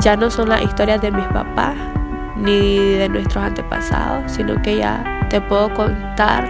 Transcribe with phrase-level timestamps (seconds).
[0.00, 1.76] ya no son las historias de mis papás
[2.36, 6.48] ni de nuestros antepasados, sino que ya te puedo contar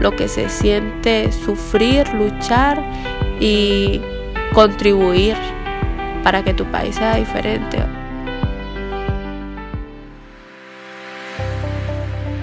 [0.00, 2.82] lo que se siente sufrir, luchar
[3.40, 4.00] y
[4.52, 5.36] contribuir
[6.22, 7.78] para que tu país sea diferente.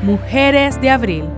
[0.04, 1.30] Mujeres de Abril.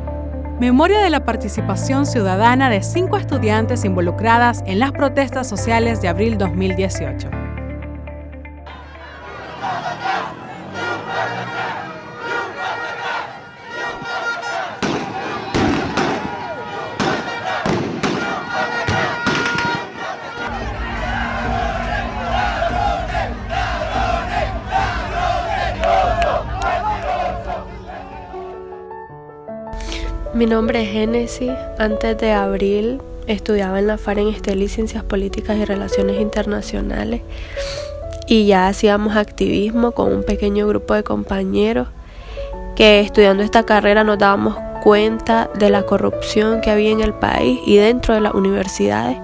[0.60, 6.38] Memoria de la participación ciudadana de cinco estudiantes involucradas en las protestas sociales de abril
[6.38, 7.45] 2018.
[30.36, 31.54] Mi nombre es Genesis.
[31.80, 37.22] Antes de abril estudiaba en la Estelí Ciencias Políticas y Relaciones Internacionales
[38.28, 41.88] y ya hacíamos activismo con un pequeño grupo de compañeros
[42.76, 47.58] que estudiando esta carrera nos dábamos cuenta de la corrupción que había en el país
[47.66, 49.18] y dentro de las universidades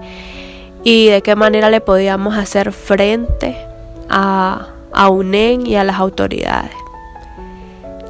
[0.82, 3.54] y de qué manera le podíamos hacer frente
[4.08, 6.72] a, a UNEN y a las autoridades.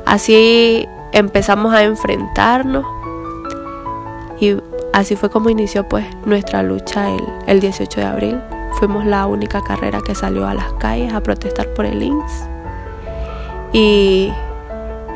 [0.07, 2.85] Así empezamos a enfrentarnos
[4.41, 4.57] y
[4.93, 8.41] así fue como inició pues nuestra lucha el, el 18 de abril.
[8.79, 12.49] Fuimos la única carrera que salió a las calles a protestar por el INS.
[13.73, 14.33] Y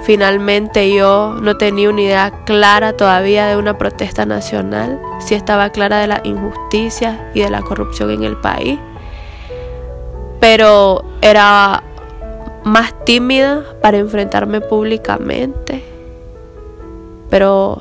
[0.05, 5.01] finalmente yo no tenía una idea clara todavía de una protesta nacional.
[5.19, 8.79] Sí estaba clara de las injusticias y de la corrupción en el país.
[10.39, 11.83] Pero era
[12.67, 15.85] más tímida para enfrentarme públicamente.
[17.31, 17.81] Pero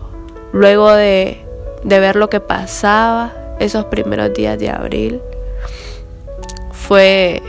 [0.53, 1.43] luego de,
[1.83, 5.21] ver lo que pasaba esos primeros días de abril,
[6.71, 7.41] fue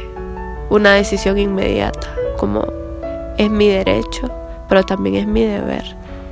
[0.70, 2.64] una decisión inmediata, como
[3.36, 4.30] es mi derecho,
[4.66, 5.84] pero también es mi deber.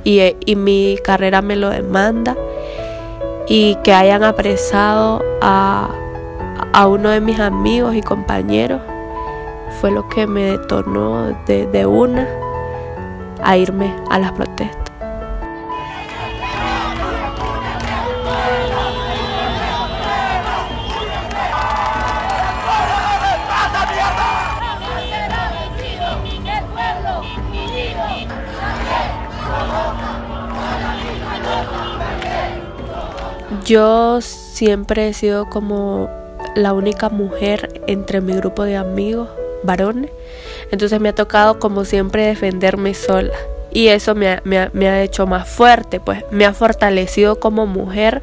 [0.03, 2.35] Y, y mi carrera me lo demanda.
[3.47, 5.87] Y que hayan apresado a,
[6.73, 8.81] a uno de mis amigos y compañeros
[9.85, 12.27] fue lo que me detonó de, de una
[13.43, 14.83] a irme a las protestas.
[33.63, 36.09] Yo siempre he sido como
[36.55, 39.29] la única mujer entre mi grupo de amigos
[39.65, 40.11] varones.
[40.71, 43.33] Entonces me ha tocado como siempre defenderme sola.
[43.71, 48.21] Y eso me ha, hecho más fuerte, pues me ha fortalecido como mujer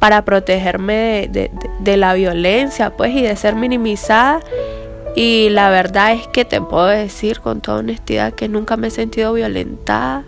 [0.00, 4.40] para protegerme de, la violencia, pues, y de ser minimizada.
[5.14, 8.90] Y la verdad es que te puedo decir con toda honestidad que nunca me he
[8.90, 10.24] sentido violentada,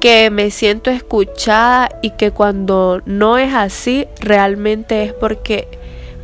[0.00, 5.68] que me siento escuchada y que cuando no es así, realmente es porque,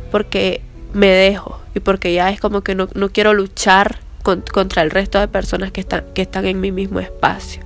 [0.09, 0.61] porque
[0.93, 5.27] me dejo y porque ya es como que no, quiero luchar contra el resto de
[5.27, 7.61] personas que están, que están en mi mismo espacio.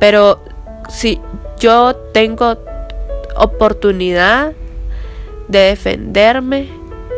[0.00, 0.42] Pero
[0.88, 1.20] si
[1.58, 2.58] yo tengo
[3.36, 4.52] oportunidad
[5.48, 6.68] de defenderme,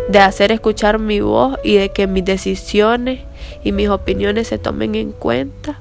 [0.09, 3.21] de hacer escuchar mi voz y de que mis decisiones
[3.63, 5.79] y mis opiniones se tomen en cuenta.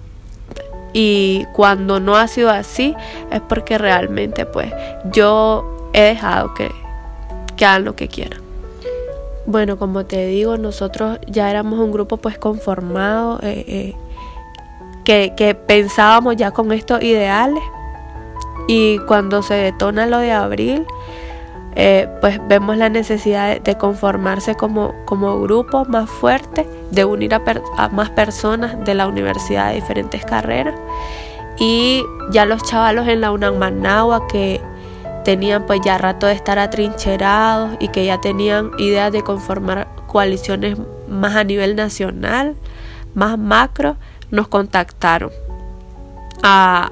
[0.93, 2.95] Y cuando no ha sido así
[3.31, 4.71] es porque realmente pues
[5.11, 6.69] yo he dejado que,
[7.57, 8.40] que hagan lo que quieran.
[9.51, 13.93] Bueno, como te digo, nosotros ya éramos un grupo pues conformado, eh,
[15.05, 17.61] eh, que, pensábamos ya con estos ideales
[18.69, 20.85] y cuando se detona lo de abril,
[21.75, 27.41] eh, pues vemos la necesidad de, conformarse como, como, grupo más fuerte, de unir a,
[27.75, 30.75] a, más personas de la universidad de diferentes carreras.
[31.59, 34.61] Y ya los chavalos en la UNAM Managua que
[35.23, 40.77] tenían pues ya rato de estar atrincherados y que ya tenían ideas de conformar coaliciones
[41.07, 42.55] más a nivel nacional,
[43.13, 43.97] más macro,
[44.31, 45.31] nos contactaron
[46.43, 46.91] a,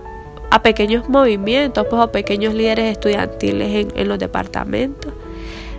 [0.62, 5.14] pequeños movimientos, pues a pequeños líderes estudiantiles en, los departamentos.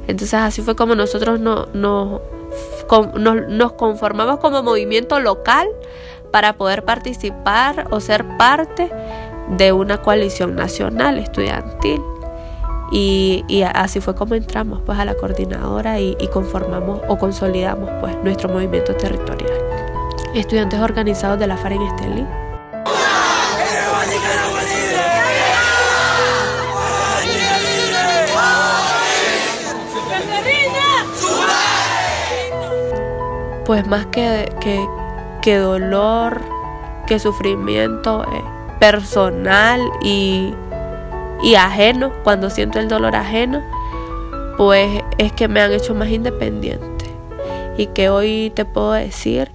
[0.08, 5.68] Entonces así fue como nosotros no, nos conformamos como movimiento local
[6.32, 8.90] para poder participar o ser parte
[9.56, 12.00] de una coalición nacional estudiantil.
[12.92, 18.48] Y, así fue como entramos pues a la coordinadora y, conformamos o consolidamos pues nuestro
[18.48, 19.52] movimiento territorial.
[20.34, 22.26] Estudiantes organizados de la FAR en Estelí.
[33.70, 34.52] pues más que,
[35.40, 36.40] que, dolor,
[37.06, 38.42] que sufrimiento eh,
[38.80, 40.52] personal y,
[41.42, 43.62] y ajeno, cuando siento el dolor ajeno,
[44.56, 47.06] pues es que me han hecho más independiente.
[47.78, 49.50] Y que hoy te puedo decir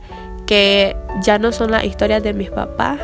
[0.48, 3.00] que ya no son las historias de mis papás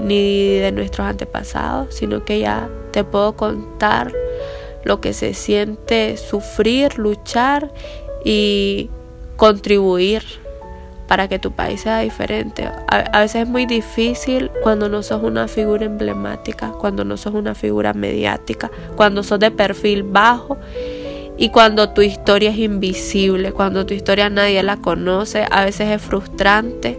[0.00, 4.12] ni de nuestros antepasados, sino que ya te puedo contar
[4.84, 7.72] lo que se siente sufrir, luchar
[8.24, 8.90] y
[9.36, 10.24] contribuir
[11.06, 12.68] para que tu país sea diferente.
[12.88, 17.54] A, veces es muy difícil cuando no sos una figura emblemática, cuando no sos una
[17.54, 20.58] figura mediática, cuando sos de perfil bajo
[21.38, 25.44] y cuando tu historia es invisible, cuando tu historia nadie la conoce.
[25.50, 26.98] A veces es frustrante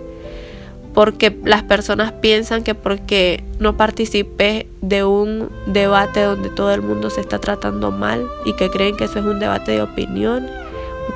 [0.97, 7.11] porque las personas piensan que porque no participé de un debate donde todo el mundo
[7.11, 10.47] se está tratando mal y que creen que eso es un debate de opinión,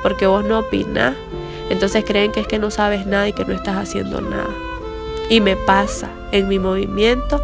[0.04, 1.16] porque vos no opinás,
[1.70, 4.50] entonces creen que es que no sabes nada y que no estás haciendo nada.
[5.28, 7.40] Y me pasa en mi movimiento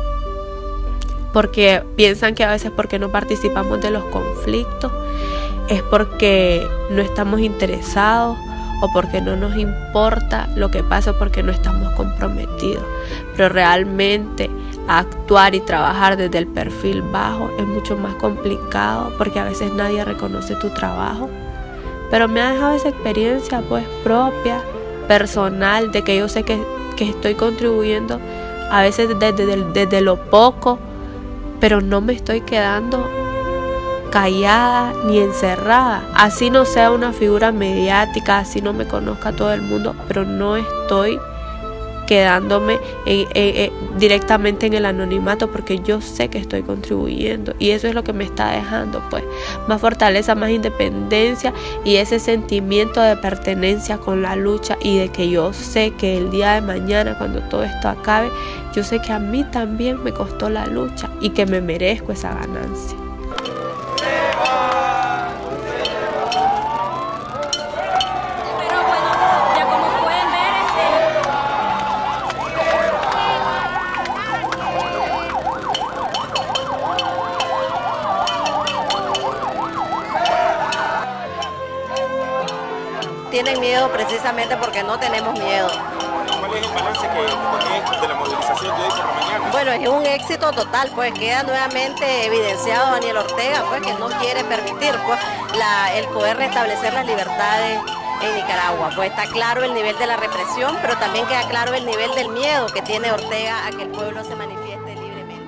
[1.33, 4.93] porque piensan que a veces porque no participamos de los conflictos
[5.69, 8.37] es porque no estamos interesados
[8.81, 12.85] o porque no nos importa lo que pasa porque no estamos comprometidos.
[13.37, 14.51] Pero realmente
[14.87, 20.05] actuar y trabajar desde el perfil bajo es mucho más complicado porque a veces nadie
[20.05, 21.29] reconoce tu trabajo.
[22.11, 24.63] Pero me ha dejado esa experiencia pues propia,
[25.07, 26.61] personal, de que yo sé que,
[26.99, 28.19] estoy contribuyendo
[28.71, 30.79] a veces desde, desde lo poco,
[31.61, 33.09] pero no me estoy quedando
[34.11, 36.03] callada ni encerrada.
[36.15, 40.57] Así no sea una figura mediática, así no me conozca todo el mundo, pero no
[40.57, 41.19] estoy
[42.09, 42.81] quedándome
[43.99, 48.15] directamente en el anonimato porque yo sé que estoy contribuyendo y eso es lo que
[48.15, 49.25] me está dejando pues
[49.69, 51.53] más fortaleza, más independencia
[51.85, 56.31] y ese sentimiento de pertenencia con la lucha y de que yo sé que el
[56.31, 58.31] día de mañana cuando todo esto acabe,
[58.75, 62.33] yo sé que a mí también me costó la lucha y que me merezco esa
[62.33, 63.08] ganancia.
[83.89, 85.69] Miedo precisamente porque no tenemos miedo.
[86.41, 87.21] ¿Cuál es el balance que
[88.01, 89.51] de la movilización de hoy por la mañana?
[89.53, 94.45] Bueno, es un éxito total, pues queda nuevamente evidenciado Daniel Ortega, pues que no quiere
[94.45, 95.19] permitir pues,
[95.97, 97.81] el poder restablecer las libertades
[98.23, 98.91] en Nicaragua.
[98.95, 102.31] Pues está claro el nivel de la represión, pero también queda claro el nivel del
[102.31, 105.39] miedo que tiene Ortega a que el pueblo se manifieste libremente.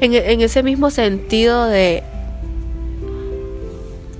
[0.00, 2.02] en ese mismo sentido de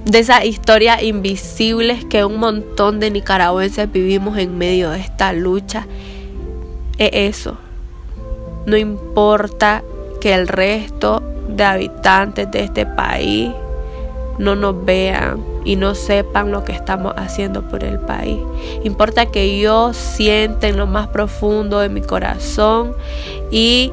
[0.04, 5.86] de esas historias invisibles que un montón de nicaragüenses vivimos en medio de esta lucha.
[6.98, 7.56] Es eso.
[8.66, 9.82] No importa
[10.20, 13.50] que el resto de habitantes de este país
[14.38, 18.38] no nos vean y no sepan lo que estamos haciendo por el país.
[18.82, 22.96] Importa que yo sienta en lo más profundo de mi corazón
[23.50, 23.92] y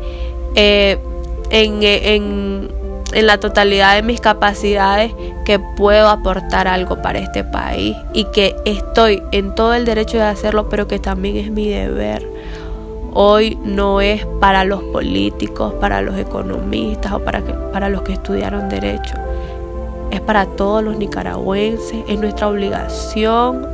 [0.56, 0.98] eh,
[1.52, 2.79] en, en
[3.14, 5.14] en la totalidad de mis capacidades
[5.46, 10.24] que puedo aportar algo para este país y que estoy en todo el derecho de
[10.24, 12.28] hacerlo, pero que también es mi deber.
[13.14, 17.42] Hoy no es para los políticos, para los economistas o para,
[17.72, 19.16] para los que estudiaron derecho.
[20.12, 22.04] Es para todos los nicaragüenses.
[22.07, 23.68] Es nuestra obligación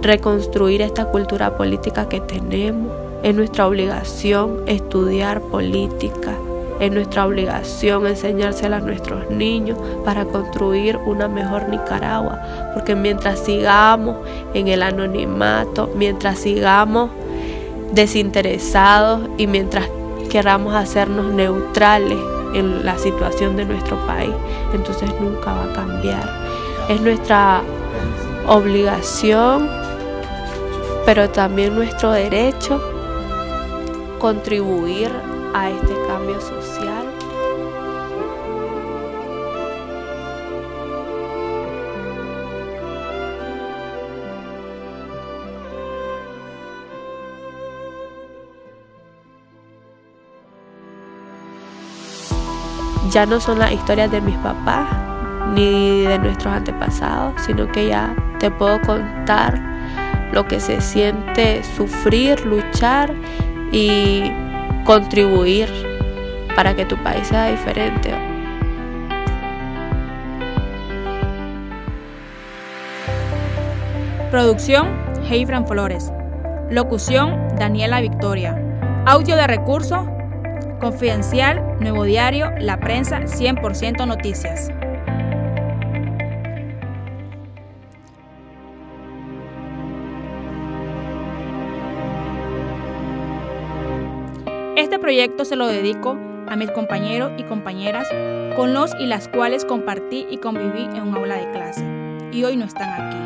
[0.00, 2.90] reconstruir esta cultura política que tenemos.
[3.22, 6.32] Es nuestra obligación estudiar política
[6.80, 12.40] es nuestra obligación enseñársela a nuestros niños para construir una mejor Nicaragua.
[12.74, 14.16] Porque mientras sigamos
[14.54, 17.10] en el anonimato, mientras sigamos
[17.92, 19.88] desinteresados y mientras
[20.30, 22.18] queramos hacernos neutrales
[22.54, 24.32] en la situación de nuestro país,
[24.72, 26.30] entonces nunca va a cambiar.
[26.88, 27.60] Es nuestra
[28.46, 29.68] obligación,
[31.04, 32.80] pero también nuestro derecho
[34.18, 35.10] contribuir
[35.54, 37.06] a este cambio social.
[53.10, 54.88] Ya no son las historias de mis papás
[55.54, 59.60] ni de nuestros antepasados, sino que ya te puedo contar
[60.32, 63.12] lo que se siente sufrir, luchar
[63.72, 64.30] y
[64.84, 65.68] contribuir
[66.54, 68.14] para que tu país sea diferente.
[74.30, 74.88] Producción,
[75.28, 76.12] Heifran Flores.
[76.70, 78.56] Locución, Daniela Victoria.
[79.04, 80.06] Audio de recurso,
[80.80, 84.70] Confidencial, Nuevo Diario, La Prensa, 100% Noticias.
[95.10, 98.06] Proyecto se lo dedico a mis compañeros y compañeras
[98.54, 101.84] con los y las cuales compartí y conviví en un aula de clase
[102.30, 103.16] y hoy no están aquí.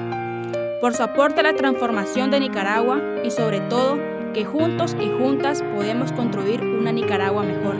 [0.80, 3.98] Por su aporte a la transformación de Nicaragua y sobre todo
[4.32, 7.76] que juntos y juntas podemos construir una Nicaragua mejor,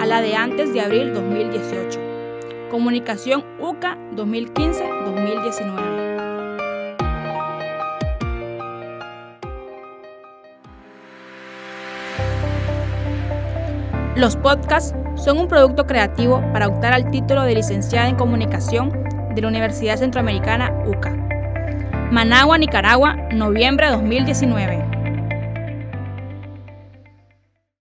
[0.00, 2.00] a la de antes de abril 2018.
[2.68, 6.09] Comunicación UCA 2015-2019.
[14.20, 18.92] Los podcasts son un producto creativo para optar al título de licenciada en comunicación
[19.34, 21.16] de la Universidad Centroamericana UCA.
[22.10, 24.79] Managua, Nicaragua, noviembre de 2019.